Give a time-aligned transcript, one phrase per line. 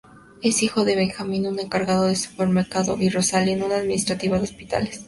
[0.41, 4.99] Es hijo de Benjamin, un encargado de supermercado y Rosalyn, una administrativa de hospitales.